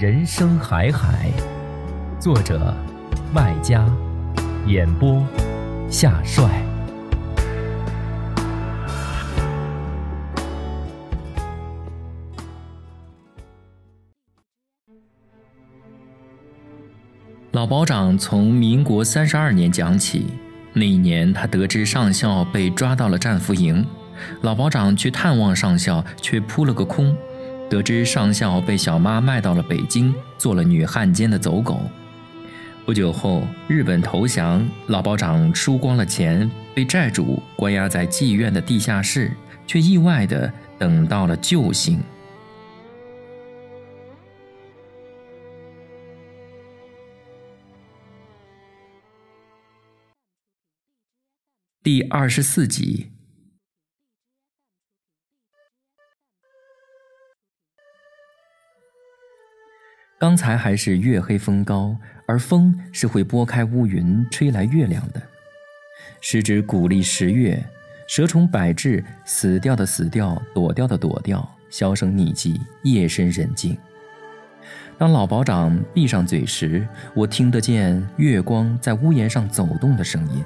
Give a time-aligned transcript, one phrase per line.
[0.00, 1.30] 人生海海，
[2.18, 2.74] 作者
[3.34, 3.86] 麦家，
[4.66, 5.22] 演播
[5.90, 6.64] 夏帅。
[17.50, 20.28] 老保长从民国三十二年讲起，
[20.72, 23.86] 那一年他得知上校被抓到了战俘营，
[24.40, 27.14] 老保长去探望上校，却扑了个空。
[27.70, 31.80] 得知上校被小妈卖到了北京，做了女汉奸的走狗。
[32.84, 39.30] 不久后，日本投降，老保长输光了钱，被债主关押在妓院的地下室，
[39.68, 42.00] 却意外的等到了救星。
[51.84, 53.12] 第二十四集。
[60.20, 65.22] 刚才还是月黑风高，而风是会拨开乌云吹来月亮的。
[66.20, 67.64] 时值古历十月，
[68.06, 73.74] 蛇虫百至，死掉的死掉，躲掉的躲掉，销声匿迹，夜深人静。
[74.98, 80.44] 当老保长闭上嘴时，我听得见月光在屋檐上走动的声音。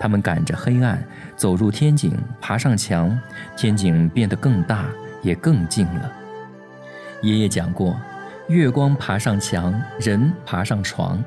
[0.00, 1.00] 他们赶着黑暗
[1.36, 3.16] 走入天井，爬上墙，
[3.56, 4.88] 天井变得更大，
[5.22, 6.12] 也更静了。
[7.22, 7.96] 爷爷讲过。
[8.48, 11.22] 月光爬上墙，人爬上床，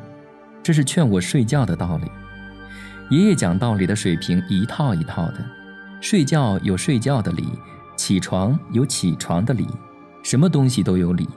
[0.64, 2.10] 这是劝我睡觉的道理。
[3.10, 5.46] 爷爷讲道理的水平一套一套的，
[6.00, 7.50] 睡觉有睡觉的理，
[7.98, 9.68] 起床有起床的理，
[10.24, 11.28] 什么东西都有理。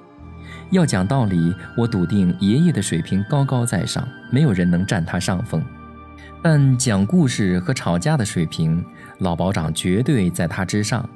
[0.70, 5.60] 要讲道理，我笃定爷爷的水平高高在上，没有人能占他上风。
[6.41, 8.84] 但讲故事和吵架的水平，
[9.19, 11.09] 老保长绝对在他之上。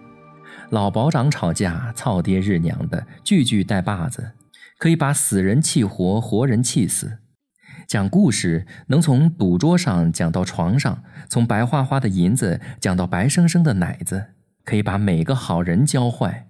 [0.71, 4.28] 老保长吵架，操爹日娘的，句句带把子。
[4.79, 7.19] 可以把死人气活，活人气死。
[7.87, 16.49] 讲故事能从赌桌上讲到床上，从白花花的银子讲到白生生的奶子，可以把每个好人教坏。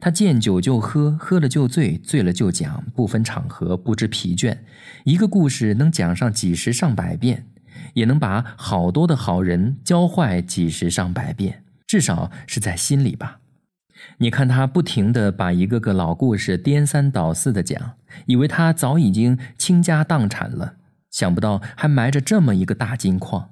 [0.00, 4.58] 他见酒就喝，喝了就醉，醉了就讲，不分场合，不知疲倦。
[5.04, 7.46] 一个故事能讲上几十上百遍，
[7.92, 13.40] 也能把好多的好人教坏几十上百遍，至少是在心里吧。
[14.18, 17.94] 你看他不停地把一个个老故事颠三倒四的讲，
[18.26, 20.76] 以为他早已经倾家荡产了，
[21.10, 23.50] 想不到还埋着这么一个大金矿。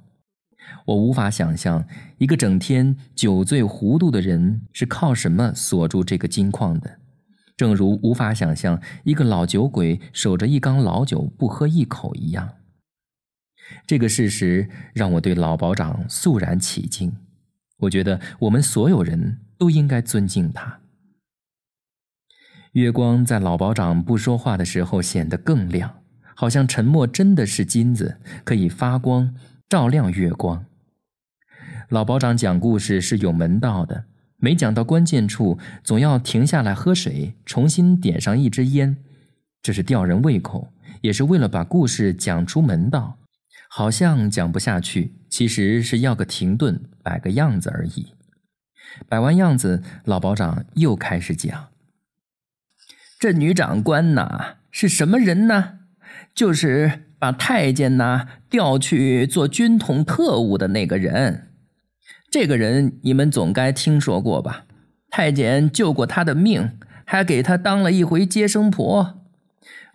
[0.86, 1.84] 我无法想象
[2.18, 6.98] 一个整天酒醉糊涂的人是靠什么锁住这个金矿的，
[7.56, 12.54] 正如无法想象一个老酒鬼守着一缸老酒不喝一口一样。
[13.86, 17.12] 这个事实让我对老保长肃然起敬。
[17.78, 19.38] 我觉得我们所有人。
[19.62, 20.80] 都应该尊敬他。
[22.72, 26.02] 月光在老保长不说话的时候显得更亮，
[26.34, 29.32] 好像沉默真的是金子，可以发光，
[29.68, 30.66] 照亮月光。
[31.90, 34.06] 老保长讲故事是有门道的，
[34.38, 38.96] 每讲到关键处，总要停下来喝水，重新点上一支烟，
[39.62, 40.72] 这是吊人胃口，
[41.02, 43.16] 也是为了把故事讲出门道。
[43.70, 48.12] 好像讲不下去，其实是要个停顿，摆个样子而已。
[49.08, 51.68] 摆完样子，老保长又开始讲
[53.18, 55.78] ：“这女长官呐，是什么人呢？
[56.34, 61.48] 就是把太监呐调去做军统特务的那个人。
[62.30, 64.64] 这个人你们总该听说过吧？
[65.10, 69.20] 太监救过他的命，还给他当了一回接生婆。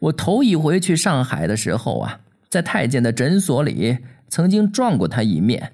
[0.01, 3.97] 我头一回去上海的时候啊，在太监的诊所里
[4.29, 5.73] 曾经撞过他一面，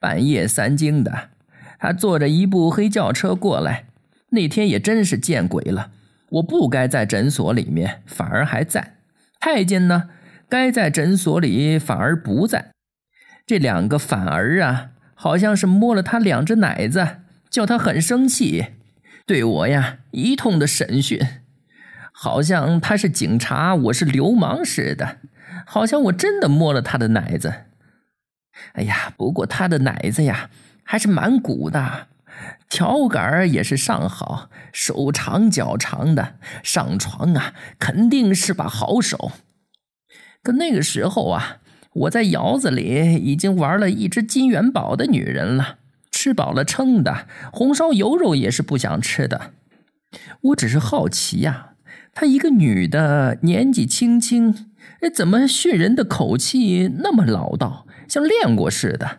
[0.00, 1.30] 半夜三更的。”
[1.78, 3.86] 他坐着一部黑轿车过来，
[4.30, 5.92] 那天也真是见鬼了。
[6.30, 8.94] 我不该在诊所里面，反而还在；
[9.40, 10.10] 太监呢，
[10.48, 12.72] 该在诊所里，反而不在。
[13.46, 18.66] 这两个反而啊，好像是摸了他两只奶子，叫他很生气，
[19.24, 21.18] 对我呀一通的审讯，
[22.12, 25.16] 好像他是警察，我是流氓似的，
[25.64, 27.54] 好像我真的摸了他的奶子。
[28.74, 30.50] 哎呀，不过他的奶子呀，
[30.90, 32.06] 还是蛮鼓的。
[32.70, 39.32] 条杆也是上好，手长脚长的，上床啊肯定是把好手。
[40.42, 41.58] 可那个时候啊，
[41.92, 45.76] 我在窑子里已经玩了一只金元宝的女人了，
[46.10, 49.50] 吃饱了撑的，红烧油肉也是不想吃的。
[50.40, 51.74] 我只是好奇呀，
[52.14, 54.72] 她一个女的，年纪轻轻，
[55.14, 59.18] 怎么训人的口气那么老道，像练过似的？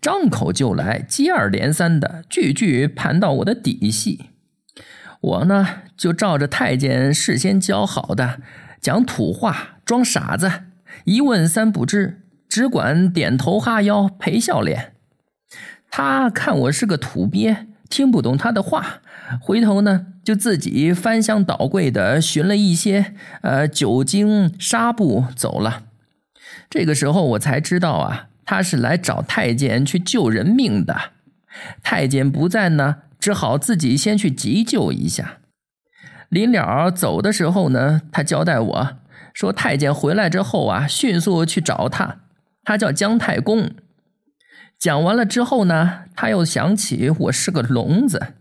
[0.00, 4.26] 张口就来，接二连三的，句句盘到我的底细。
[5.20, 8.40] 我呢，就照着太监事先教好的，
[8.80, 10.50] 讲土话，装傻子，
[11.04, 14.94] 一问三不知，只管点头哈腰，陪笑脸。
[15.90, 19.02] 他看我是个土鳖，听不懂他的话，
[19.40, 23.12] 回头呢，就自己翻箱倒柜的寻了一些
[23.42, 25.82] 呃酒精纱布走了。
[26.70, 28.29] 这个时候我才知道啊。
[28.50, 31.12] 他是来找太监去救人命的，
[31.84, 35.38] 太监不在呢，只好自己先去急救一下。
[36.28, 38.96] 临了走的时候呢，他交代我
[39.32, 42.22] 说，太监回来之后啊，迅速去找他，
[42.64, 43.70] 他叫姜太公。
[44.80, 48.34] 讲完了之后呢，他又想起我是个聋子，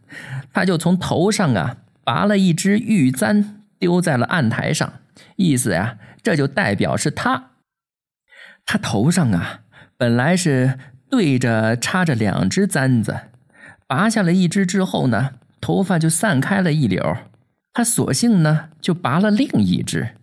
[0.51, 4.91] 他就从头上啊拔了一只玉簪，丢在了案台上，
[5.35, 7.51] 意思呀，这就代表是他，
[8.65, 9.59] 他头上啊。
[9.99, 10.79] 本来是
[11.09, 13.19] 对着插着两只簪子，
[13.85, 17.17] 拔下了一只之后呢，头发就散开了一绺。
[17.73, 20.15] 他索性呢就拔了另一只，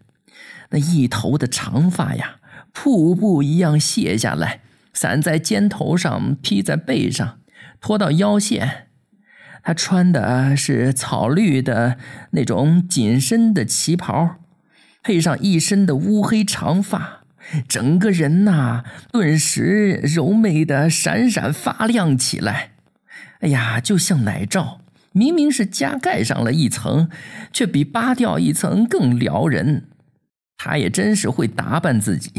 [0.70, 2.36] 那一头的长发呀，
[2.72, 4.60] 瀑布一样卸下来，
[4.94, 7.40] 散在肩头上，披在背上，
[7.78, 8.86] 拖到腰线。
[9.62, 11.98] 他穿的是草绿的
[12.30, 14.36] 那种紧身的旗袍，
[15.02, 17.25] 配上一身的乌黑长发。
[17.68, 22.72] 整个人呐，顿时柔媚的闪闪发亮起来。
[23.40, 24.80] 哎呀，就像奶罩，
[25.12, 27.08] 明明是加盖上了一层，
[27.52, 29.84] 却比扒掉一层更撩人。
[30.56, 32.32] 他也真是会打扮自己，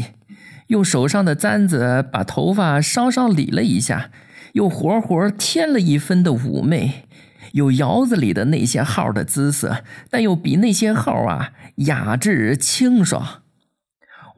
[0.66, 4.10] 用手上的簪子把头发稍稍理了一下，
[4.54, 7.04] 又活活添了一分的妩媚，
[7.52, 13.42] 有窑子里的那些号的姿色，但又比那些号啊雅致清爽。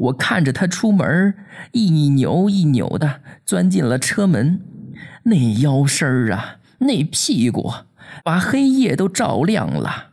[0.00, 1.34] 我看着他出门，
[1.72, 4.60] 一扭一扭的钻进了车门，
[5.24, 7.70] 那腰身儿啊，那屁股，
[8.24, 10.12] 把黑夜都照亮了。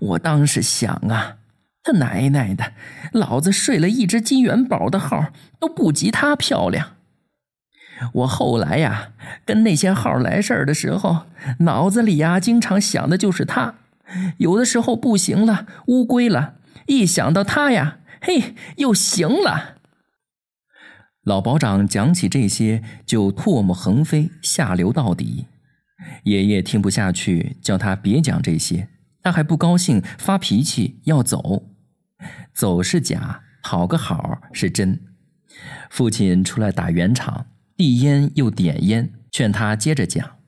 [0.00, 1.36] 我当时想啊，
[1.82, 2.72] 他奶奶的，
[3.12, 5.26] 老子睡了一只金元宝的号，
[5.60, 6.92] 都不及他漂亮。
[8.14, 9.10] 我后来呀，
[9.44, 11.26] 跟那些号来事儿的时候，
[11.60, 13.74] 脑子里呀，经常想的就是他。
[14.38, 16.54] 有的时候不行了，乌龟了，
[16.86, 17.98] 一想到他呀。
[18.24, 19.78] 嘿，又行了。
[21.24, 25.46] 老保长讲起这些就唾沫横飞，下流到底。
[26.22, 28.88] 爷爷听不下去，叫他别讲这些。
[29.22, 31.64] 他还不高兴，发脾气要走。
[32.54, 35.00] 走是假，讨个好是真。
[35.90, 40.38] 父亲出来打圆场，递烟又点烟，劝他接着讲。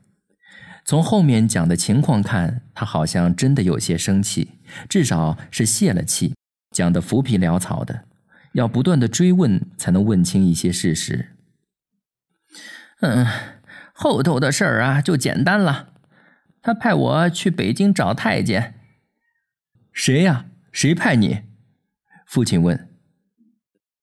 [0.84, 6.33] 从后面讲的情况看，他好像真的有些生气，至少是泄了气。
[6.74, 8.04] 讲的浮皮潦草的，
[8.52, 11.30] 要不断的追问才能问清一些事实。
[13.00, 13.24] 嗯，
[13.94, 15.90] 后头的事儿啊就简单了。
[16.60, 18.74] 他派我去北京找太监。
[19.92, 20.46] 谁呀？
[20.72, 21.42] 谁派你？
[22.26, 22.88] 父亲问。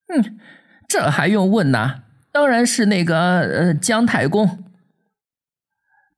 [0.08, 0.40] 嗯，
[0.88, 2.04] 这还用问呐？
[2.32, 4.64] 当然是那个呃姜太公。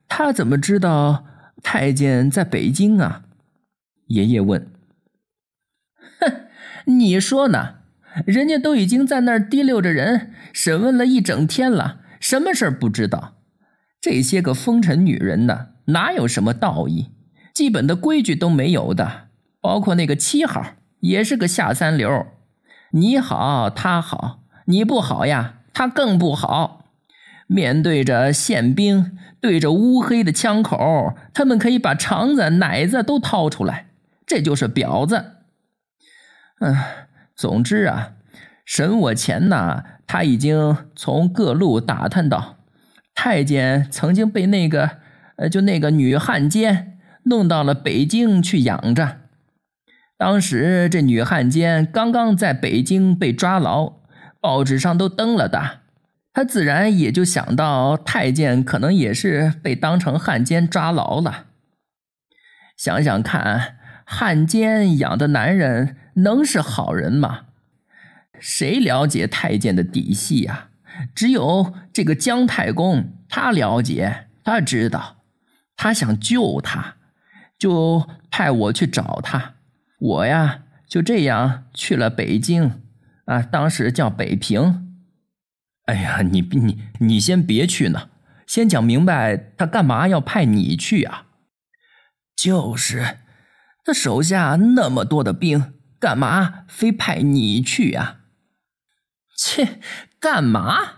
[0.07, 1.25] 他怎么知道
[1.63, 3.23] 太监在北京啊？
[4.07, 4.72] 爷爷问。
[6.85, 7.75] 你说呢？
[8.25, 13.35] 人家都已经在那儿提溜着人审问了一整天了，什么事儿不知道？
[13.99, 17.07] 这些个风尘女人呢，哪有什么道义？
[17.53, 19.29] 基本的规矩都没有的。
[19.61, 20.61] 包括那个七号，
[20.99, 22.27] 也是个下三流。
[22.91, 26.91] 你好，他好；你不好呀，他更不好。
[27.47, 33.87] 面对着宪兵，对着乌黑的枪口，他们可以把肠子、奶子都掏出来。
[34.27, 35.37] 这就是婊子。
[36.63, 36.73] 嗯，
[37.35, 38.13] 总之啊，
[38.63, 42.55] 审我前呢，他已经从各路打探到，
[43.13, 44.91] 太监曾经被那个，
[45.35, 49.17] 呃，就那个女汉奸弄到了北京去养着，
[50.17, 53.95] 当时这女汉奸刚刚在北京被抓牢，
[54.39, 55.81] 报纸上都登了的。
[56.31, 61.47] 他自然也就想到太监可能也是被当成汉奸抓牢了。
[62.77, 67.45] 想想看，汉奸养的男人能是好人吗？
[68.39, 70.69] 谁了解太监的底细呀？
[71.15, 75.23] 只有这个姜太公，他了解，他知道，
[75.75, 76.95] 他想救他，
[77.57, 79.55] 就派我去找他。
[79.99, 82.81] 我呀，就这样去了北京，
[83.25, 84.97] 啊，当时叫北平。
[85.85, 88.09] 哎呀，你你你先别去呢，
[88.45, 91.25] 先讲明白，他干嘛要派你去啊？
[92.35, 93.17] 就是，
[93.83, 98.17] 他手下那么多的兵，干嘛非派你去呀？
[99.37, 99.79] 切，
[100.19, 100.95] 干嘛？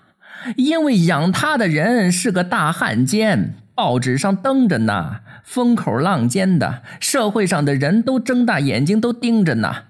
[0.58, 9.84] 因为养他的人是个大汉奸，报纸上登着呢，风口浪尖的，社会上的人都睁大眼睛都盯着呢。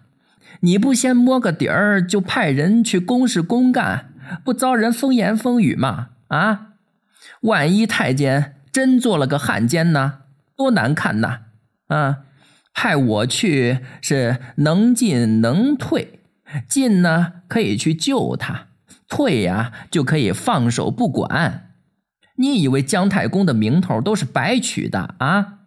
[0.59, 4.11] 你不先摸个底儿，就派人去公事公干。
[4.43, 6.09] 不遭人风言风语吗？
[6.27, 6.73] 啊，
[7.39, 10.19] 万一太监真做了个汉奸呢？
[10.57, 11.39] 多难看呐！
[11.87, 12.17] 啊，
[12.75, 16.19] 派我去是能进能退，
[16.67, 18.67] 进呢可以去救他，
[19.07, 21.71] 退呀就可以放手不管。
[22.35, 25.59] 你以为姜太公的名头都是白取的啊？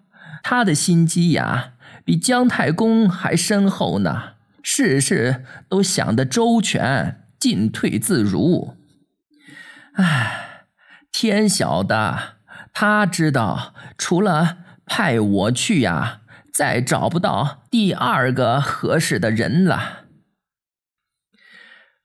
[0.45, 1.73] 他的心机呀，
[2.05, 7.25] 比姜太公还深厚呢，事事都想得周全。
[7.39, 8.75] 进退自如。
[9.95, 10.65] 唉，
[11.13, 12.35] 天晓得，
[12.73, 16.23] 他知道，除了派我去呀，
[16.59, 20.07] 再找不到第二个合适的人了。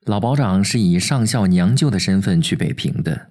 [0.06, 3.30] 老保长是以上校娘舅的身份去北平的，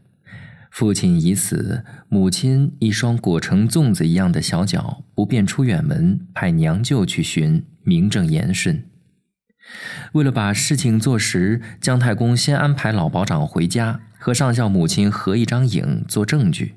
[0.73, 8.83] 父亲已死，母亲一双裹成粽子一样的小脚不便出远门，派娘舅去寻，名正言顺。
[10.15, 16.75] 为了把事情做实，姜太公先安排老保长回家和上校母亲合一张影做证据。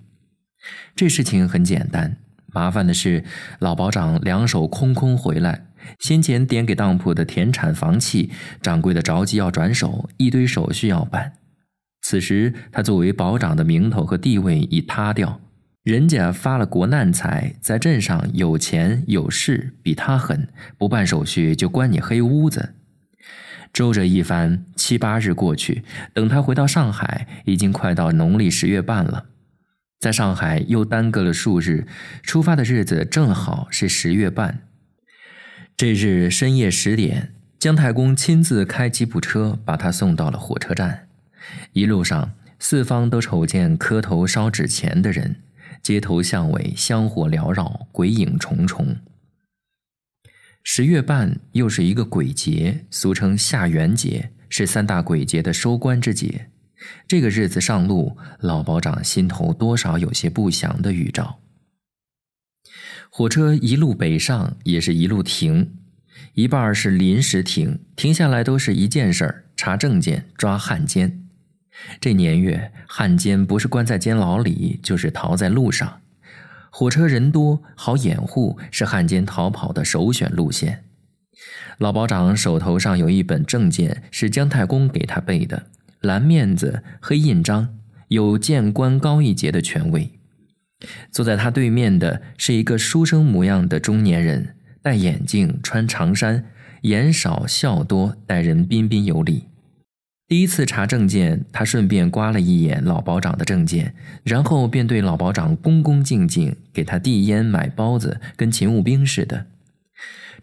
[0.96, 2.18] 这事情很简单，
[2.56, 3.26] 麻烦的是
[3.60, 5.66] 老保长两手空空回来，
[6.00, 8.32] 先前点给当铺的田产房契，
[8.62, 11.34] 掌柜的着急要转手，一堆手续要办。
[12.02, 15.42] 此时他作为保长的名头和地位已塌掉，
[15.84, 20.48] 人家发了国难财，在镇上有钱有势，比他狠，
[20.78, 22.76] 不办手续就关你黑屋子。
[23.74, 25.84] 周折一番，七八日过去，
[26.14, 29.26] 等他回到上海，已经快到农历十月半了。
[30.00, 31.88] 在上海又耽搁了数日，
[32.22, 34.68] 出发的日子正好是十月半。
[35.75, 41.08] 这日深夜十点，姜太公亲自开吉普车把他送到了火车站。
[41.74, 45.42] 一路上，四方都瞅见磕头烧纸钱的人，
[45.82, 48.98] 街头巷尾香火缭绕，鬼影重重。
[50.64, 56.50] 十月半又是一个鬼节，俗称下元节，是三大鬼节的收官之节。
[57.08, 61.39] 这个日子上路，老保长心头多少有些不祥的预兆。
[63.10, 65.75] 火车一路北上，也是一路停，
[66.34, 71.22] 一半是临时停，停下来都是一件事儿：查证件、抓汉奸。
[72.00, 76.01] 这年月，汉奸不是关在监牢里，就是逃在路上。
[76.70, 80.84] 火车人多，好掩护，是汉奸逃跑的首选路线。
[81.77, 85.68] 老保长手头上有一本证件，是姜太公给他背的，
[86.06, 87.76] 蓝面子，黑印章，
[88.10, 90.12] 有谏官高一截的权威。
[91.12, 96.46] 坐在他对面的是一个书生模样的中年人，戴眼镜，穿长衫，
[96.84, 99.46] 言少笑多，待人彬彬有礼。
[100.28, 109.48] 第一次查证件，他顺便刮了一眼老保长的证件，然后便对老保长恭恭敬敬，给他递烟买包子，跟勤务兵似的。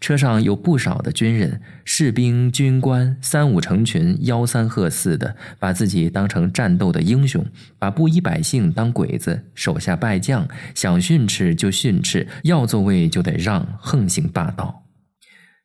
[0.03, 7.45] 车上有不少的军人、士兵、军官，三五成群，吆三喝四的，把自己当成战斗的英雄，
[7.79, 10.45] 把布衣百姓当鬼子，手下败将，
[10.75, 14.83] 想训斥就训斥，要座位就得让，横行霸道。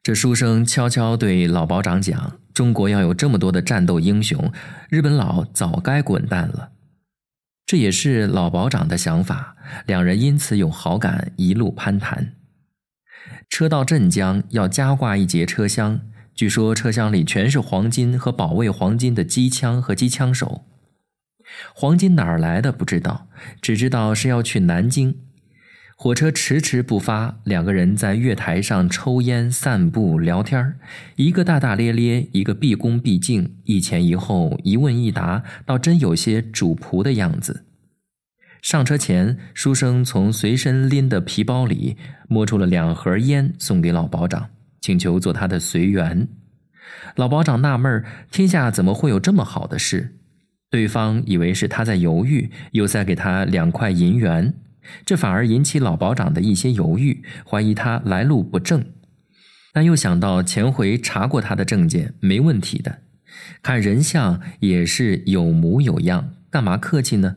[0.04, 2.38] 这书生悄悄对老保长讲。
[2.54, 4.52] 中国要有这么多的战斗英雄，
[4.88, 6.71] 日本佬早该滚蛋了。
[7.66, 12.38] 这也是老保长的想法，两人因此有好感，一路攀谈。
[13.59, 16.00] 车到镇江，要加挂一节车厢，
[16.33, 20.65] 据说车厢里全是黄金和保卫黄金的机枪和机枪手。
[21.75, 23.27] 黄金哪儿来的不知道，
[23.61, 25.17] 只知道是要去南京。
[25.97, 30.77] 火车迟迟不发，两个人在月台上抽烟、散步、聊天
[31.17, 37.65] 一个大大咧咧，一个毕恭毕敬，一前一后，一问一答，倒真有些主仆的样子。
[38.61, 41.97] 上车前，书生从随身拎的皮包里
[42.29, 44.50] 摸出了两盒烟，送给老保长。
[44.81, 46.29] 请求做他的随员。
[47.17, 50.17] 老保长纳闷天下怎么会有这么好的事？
[50.71, 54.55] 对方以为是他在犹豫，又塞给他两块银元，
[55.05, 58.85] 这反而引起老保长的一些犹豫，怀疑他来路不正。
[59.73, 63.00] 但又想到前回查过他的证件，没问题的，
[63.62, 67.37] 看人像也是有模有样，干嘛客气呢？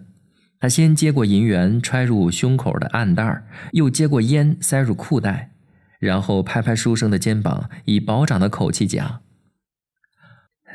[0.62, 5.56] 他先接过银元，揣入胸口的暗袋又接过烟，塞入裤袋，
[5.98, 9.24] 然后拍拍书生的肩膀，以保长的口气讲：“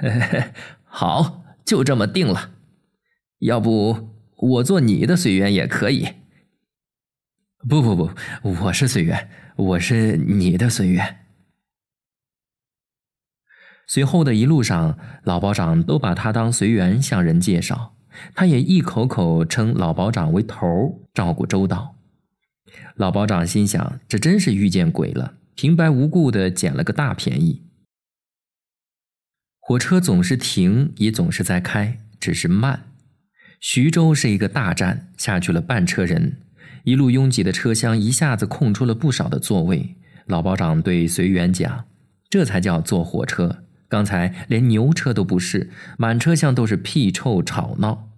[0.83, 2.51] 好，就这么定了。
[3.39, 6.15] 要不我做你的随员也可以。
[7.69, 8.11] ”“不不不，
[8.43, 11.21] 我是随员，我是你的随员。”
[13.87, 17.93] 随后的一路上，老保长都把他当随员向人介绍。
[18.35, 21.97] 他也一口口称老保长为头儿，照顾周到。
[22.97, 27.63] 老保长心想：这真是遇见鬼了，平白无故的捡了个大便宜。
[29.61, 32.85] 火车总是停，也总是在开，只是慢。
[33.61, 36.41] 徐州是一个大站，下去了半车人，
[36.85, 39.97] 一路拥挤的车厢一下子空出了不少的座位。
[40.27, 41.87] 老保长对随员讲
[42.31, 48.09] ：“这才叫坐火车。”刚才连牛车都不是，满车厢都是屁臭吵闹。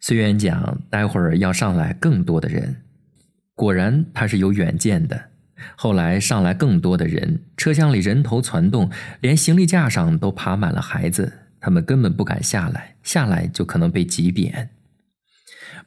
[0.00, 2.82] 随缘讲，待会儿要上来更多的人。
[3.54, 5.30] 果然，他是有远见的。
[5.74, 8.88] 后来上来更多的人，车厢里人头攒动，
[9.20, 14.70] 连行李架上都爬满了孩子，他们根本不敢下来，下来就可能被挤扁。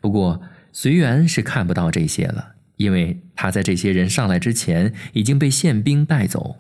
[0.02, 0.42] 不过，
[0.74, 6.58] 随缘是看不到这些了，因为他在这些人上来之前已经被宪兵带走。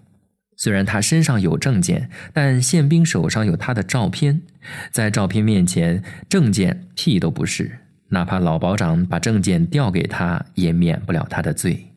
[0.62, 4.44] 虽然他身上有证件，但宪兵手上有他的照片，
[4.91, 7.80] 在照片面前，证件屁都不是。
[8.10, 11.88] 哪怕老保长把证件调给他，也免不了他的罪。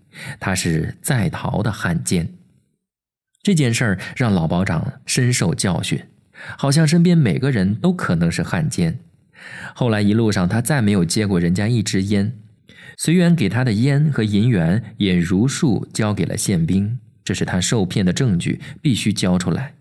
[0.40, 2.26] 他是在逃的汉奸。
[3.42, 6.02] 这件事儿让老保长深受教训，
[6.56, 8.98] 好像身边每个人都可能是汉奸。
[9.74, 12.32] 后来一路上，他再没有接过人家一支烟，
[12.96, 16.98] 随缘给他的烟和银元也如数交给了宪兵。
[17.24, 19.74] 这是他受骗的证据，必须交出来。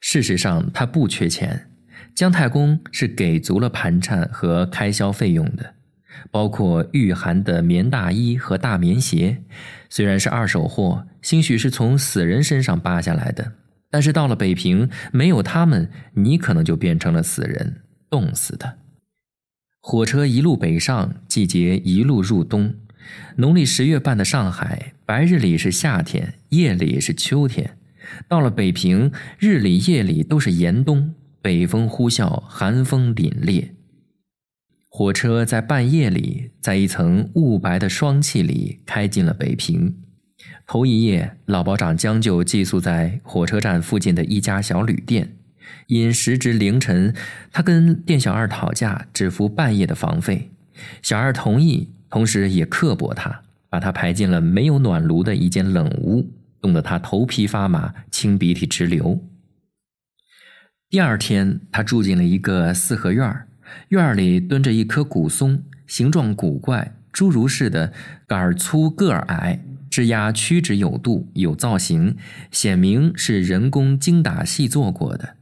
[0.00, 1.70] 事实上，他不缺钱，
[2.14, 5.74] 姜太公是给足了盘缠和开销费用的，
[6.30, 9.42] 包括御寒的棉大衣和大棉鞋。
[9.88, 13.52] 虽然是二手货，兴许是从死人身上扒下来的，
[13.88, 18.78] 但是到了北平，没有他们，你可能就变成了死人，冻死的。
[19.80, 22.74] 火车一路北上，季节一路入冬。
[23.36, 27.76] 农历十月半的上海，白日里是夏天，夜里是秋天。
[28.28, 33.70] 到了北平，日里夜里都是严冬，北风呼啸，寒风凛冽。
[34.88, 39.96] 火车在半夜里，在一层雾白的霜气里开进了北平。
[40.66, 45.36] 头一夜，老保长将就寄宿在火车站附近的一家小旅店，
[45.88, 47.14] 因时值凌晨，
[47.52, 50.50] 他跟店小二讨价，只付半夜的房费。
[51.02, 51.90] 小二同意。
[52.08, 59.22] 同时也刻薄他，把他排进了没有暖炉的一间冷屋，冻得他头皮发麻，清鼻涕直流。
[60.88, 63.46] 第二天，他住进了一个四合院
[63.88, 67.92] 院里蹲着一棵古松，形状古怪，侏儒似的，
[68.26, 72.16] 杆儿粗，个儿矮，枝丫曲直有度，有造型，
[72.52, 75.34] 显明是人工精打细做过的。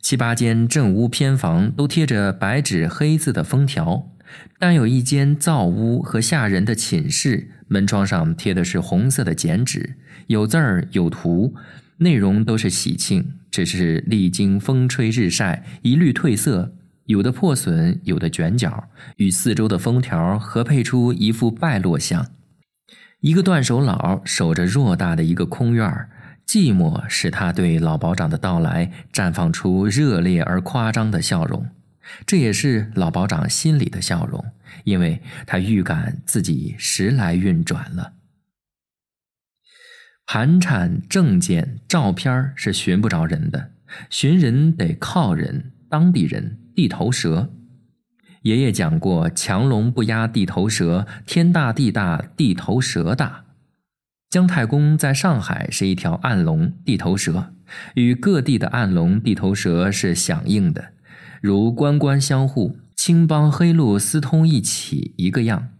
[0.00, 4.08] 七八间正屋偏房都贴着白纸黑字的封条。
[4.58, 11.54] 但有一间灶屋和下人的寝室，门窗上贴的是红色的剪纸，有字儿有图，
[11.98, 16.74] 内容都是喜庆，只是历经风吹日晒，一律褪色，
[17.06, 22.26] 有的破损，有的卷角，与四周的封条合配出一副败落相。
[23.20, 26.10] 一个断手佬守着偌大的一个空院儿，
[26.46, 31.66] 寂寞使他对老保长的到来绽放出热烈而夸张的笑容。
[32.26, 34.44] 这也是老保长心里的笑容，
[34.84, 38.14] 因为他预感自己时来运转了。
[40.26, 43.72] 盘缠、证件、照片是寻不着人的，
[44.08, 47.52] 寻人得靠人，当地人，地头蛇。
[48.42, 53.44] 爷爷讲过：“强龙不压地头蛇，天大地大，地头蛇大。”
[54.30, 57.54] 姜太公在上海是一条暗龙，地头蛇，
[57.94, 60.94] 与各地的暗龙、地头蛇是响应的。
[61.42, 65.70] 如官官相护，青帮黑路私通一起，一个样。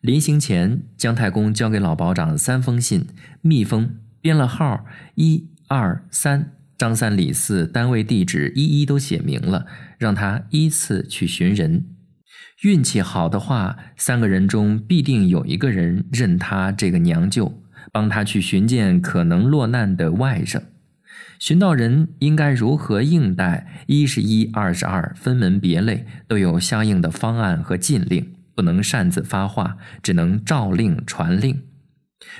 [0.00, 3.06] 临行前，姜太公交给老保长三封信，
[3.42, 9.66] 密封，编了号，一二三，张三李四，单位地址一一都写明了，
[9.98, 11.84] 让他依次去寻人。
[12.62, 17.60] 运气好的话，三个人中必定有一个人认他这个娘舅；
[17.92, 20.62] 帮他去寻见可能落难的外甥。
[21.42, 23.84] 寻到人应该如何应待？
[23.88, 31.64] 一是一，二是二，分门别类，都有相应的方案和禁令，不能擅自发话，只能诏令传令。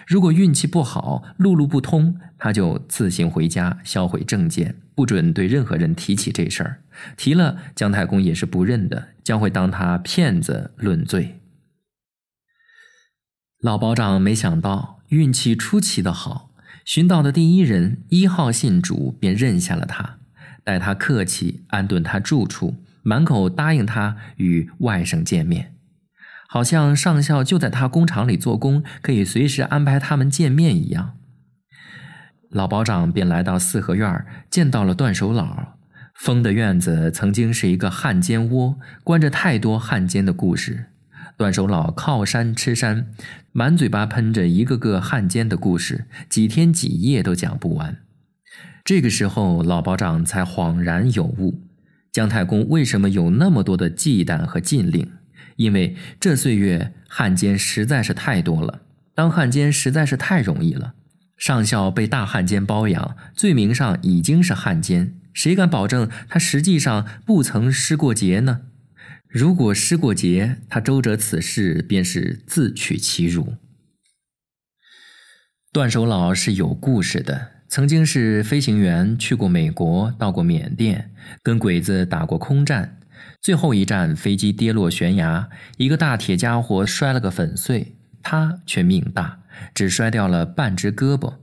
[0.06, 6.84] 如果运气不好，路路不通，他就自行回家，销毁证件，不准对任何人提起这事儿。
[7.16, 11.40] 提了，姜太公也是不认的，将会当他骗子论罪。
[13.60, 16.51] 老保长没想到运气出奇的好，
[16.84, 20.18] 寻到的第一人一号信主，便认下了他，
[20.64, 25.74] 待他客气，安顿他住处，满口答应他与外甥见面。
[26.48, 31.14] 好像上校就在他工厂里做工，可以随时安排他们见面一样。
[32.50, 35.78] 老保长便来到四合院，见到了段守老。
[36.14, 40.91] 封的院子曾经是一个汉奸窝，关着太多汉奸的故事。
[41.42, 43.08] 段守老靠山吃山，
[43.50, 47.96] 满嘴巴喷着一个个汉奸的故事，几天几夜都讲不完。
[48.84, 51.60] 这个时候，老保长才恍然有悟：
[52.12, 55.10] 姜太公为什么有那么多的忌惮和禁令？
[55.56, 60.94] 因为这岁月汉奸实在是太多了，当汉奸实在是太容易了。
[61.36, 68.60] 上校被大汉奸包养，罪名上已经是汉奸，谁敢保证他实际上不曾失过节呢？
[69.32, 73.54] 如果失过节，他周折此事便是自取其辱。
[75.72, 83.00] 段守老是有故事的，曾经是飞行员，去过美国，到过缅甸，跟鬼子打过空战。
[83.40, 91.36] 最后一站，飞机跌落悬崖，一个大铁家伙摔了个粉碎，他却命大，只摔掉了半只胳膊。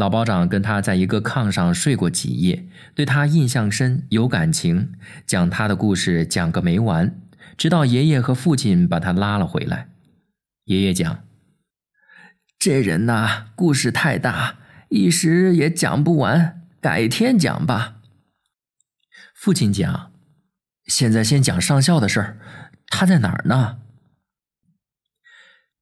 [0.00, 4.94] 老保长跟他在一个炕上睡过几夜，对他印象深，有感情，
[5.26, 7.20] 讲他的故事讲个没完，
[7.58, 9.90] 直到爷爷和父亲把他拉了回来。
[10.64, 11.24] 爷爷讲
[12.58, 14.56] ：“这人呐，故事太大，
[14.88, 17.96] 一时也讲不完，改天讲吧。”
[19.36, 20.12] 父亲讲。
[20.86, 22.38] 现在先讲上校的事儿，
[22.86, 23.80] 他在哪儿呢？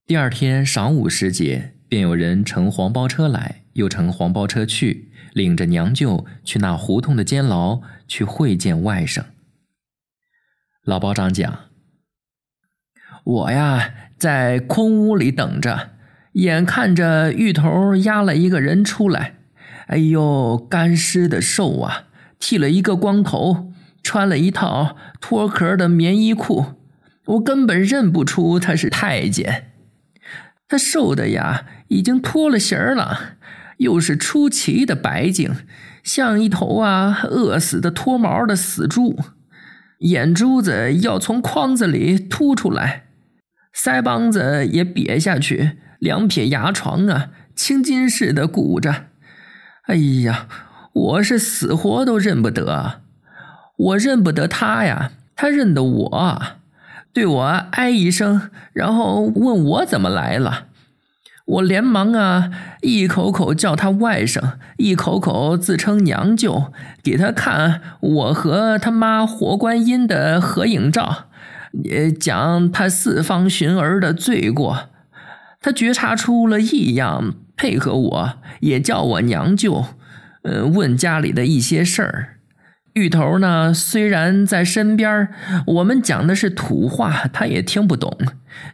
[0.05, 9.23] 第二天晌午时节，便有人乘黄包车来，又乘黄包车去，领着娘舅去那胡同的监牢去会见外甥。
[10.85, 11.61] 老包长讲
[13.25, 15.91] ：“我呀，在空屋里等着，
[16.33, 19.37] 眼看着狱头押了一个人出来，
[19.87, 22.05] 哎呦，干尸的瘦啊，
[22.39, 26.77] 剃了一个光头。”穿了一套脱壳的棉衣裤，
[27.27, 29.73] 我根本认不出他是太监。
[30.67, 33.37] 他瘦的呀，已经脱了形儿了，
[33.79, 35.53] 又是出奇的白净，
[36.05, 39.19] 像一头啊饿死的脱毛的死猪，
[40.01, 43.07] 眼珠子要从筐子里凸出来，
[43.75, 49.07] 腮帮子也瘪下去，两撇牙床啊青筋似的鼓着。
[49.87, 50.47] 哎呀，
[50.93, 53.01] 我是死活都认不得。
[53.77, 56.43] 我认不得他呀，他认得我，
[57.13, 60.68] 对我哎一声，然后问我怎么来了。
[61.49, 62.51] 我连忙啊，
[62.83, 71.29] 一口口叫他外甥，一口口自称娘舅，给他看我和他妈活观音的合影照，
[71.85, 74.91] 也讲他四方寻儿的罪过。
[75.63, 79.87] 他觉察出了异样，配合我，也叫我娘舅，
[80.43, 82.35] 嗯，问家里的一些事儿。
[82.93, 83.73] 芋头呢？
[83.73, 85.29] 虽然在身边，
[85.67, 88.19] 我们讲的是土话，他也听不懂，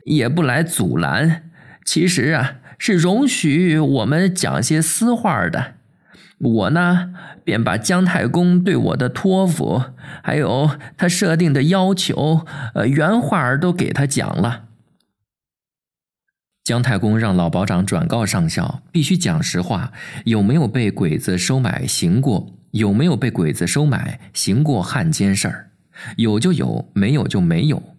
[0.07, 1.43] 也不来阻拦。
[1.85, 5.75] 其实啊，是容许我们讲些私话的。
[6.39, 9.83] 我呢，便把姜太公对我的托付，
[10.23, 12.45] 还有他设定的要求，
[12.75, 14.65] 呃，原话都给他讲了。
[16.65, 19.93] 姜太公让老保长转告上校，必须讲实话，
[20.25, 22.55] 有没有被鬼子收买行过？
[22.73, 25.71] 有没有被鬼子收买行过汉奸事儿？
[26.17, 27.94] 有就有，没有就没有。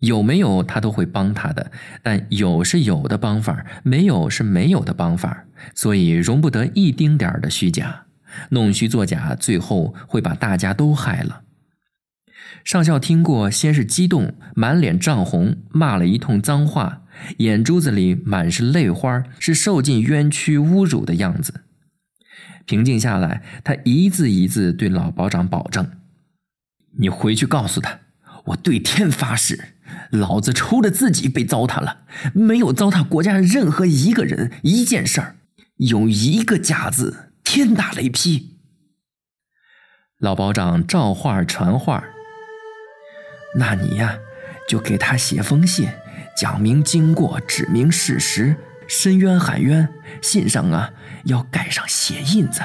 [0.00, 1.70] 有没有他都会帮他的，
[2.02, 8.06] 但有是有的帮法，没有是没有的帮法，所以容不得一丁点儿的虚假，
[8.50, 11.42] 弄虚作假，最后会把大家都害了。
[12.64, 17.02] 上校听过，先是激动，满脸涨红，骂了一通脏话，
[17.38, 21.62] 眼珠子里满是泪花，是受尽冤屈侮辱的样子。
[22.66, 25.90] 平静下来，他一字一字对老保长保证
[27.00, 28.00] ：“你回去告诉他，
[28.46, 29.74] 我对天发誓，
[30.10, 35.36] 老子除了自己被糟蹋了，没有糟蹋国家任何一个人一件事儿，
[35.76, 38.58] 有一个假字，天打雷劈。”
[40.18, 42.04] 老保长照话传话
[43.56, 44.18] ：“那你呀，
[44.68, 45.88] 就给他写封信，
[46.36, 48.56] 讲明经过，指明事实。”
[48.88, 49.88] 深渊喊冤，
[50.20, 50.92] 信上啊
[51.26, 52.60] 要盖上血印子。